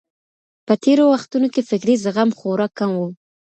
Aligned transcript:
په 0.65 0.73
تېرو 0.83 1.03
وختونو 1.13 1.47
کي 1.53 1.61
فکري 1.69 1.95
زغم 2.03 2.29
خورا 2.37 2.67
کم 2.77 2.91
وو. 2.99 3.09